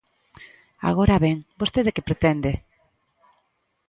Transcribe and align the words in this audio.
Agora 0.89 1.21
ben, 1.25 1.37
¿vostede 1.61 1.93
que 1.95 2.07
pretende? 2.07 2.51